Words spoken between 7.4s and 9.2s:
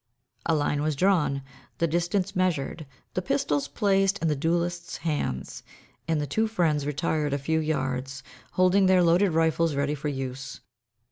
yards, holding their